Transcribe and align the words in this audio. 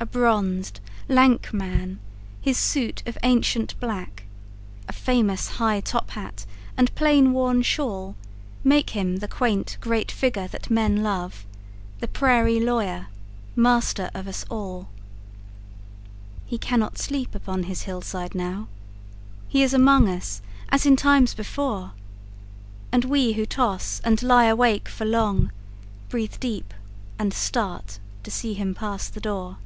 A 0.00 0.06
bronzed, 0.06 0.78
lank 1.08 1.52
man! 1.52 1.98
His 2.40 2.56
suit 2.56 3.02
of 3.04 3.18
ancient 3.24 3.74
black,A 3.80 4.92
famous 4.92 5.48
high 5.58 5.80
top 5.80 6.10
hat 6.10 6.46
and 6.76 6.94
plain 6.94 7.32
worn 7.32 7.62
shawlMake 7.62 8.90
him 8.90 9.16
the 9.16 9.26
quaint 9.26 9.76
great 9.80 10.12
figure 10.12 10.46
that 10.48 10.70
men 10.70 11.02
love, 11.02 11.44
The 11.98 12.06
prairie 12.06 12.60
lawyer, 12.60 13.08
master 13.56 14.08
of 14.14 14.28
us 14.28 14.44
all. 14.48 14.88
He 16.46 16.58
cannot 16.58 16.98
sleep 16.98 17.34
upon 17.34 17.64
his 17.64 17.82
hillside 17.82 18.36
now. 18.36 18.68
He 19.48 19.64
is 19.64 19.74
among 19.74 20.08
us:—as 20.08 20.86
in 20.86 20.94
times 20.94 21.34
before! 21.34 21.90
And 22.92 23.04
we 23.04 23.32
who 23.32 23.44
toss 23.44 24.00
and 24.04 24.22
lie 24.22 24.44
awake 24.44 24.88
for 24.88 25.04
long, 25.04 25.50
Breathe 26.08 26.38
deep, 26.38 26.72
and 27.18 27.34
start, 27.34 27.98
to 28.22 28.30
see 28.30 28.54
him 28.54 28.76
pass 28.76 29.08
the 29.08 29.20
door. 29.20 29.56